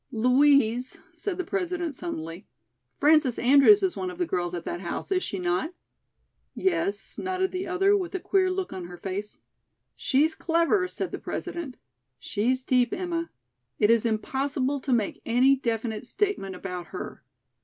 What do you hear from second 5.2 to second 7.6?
she not?" "Yes," nodded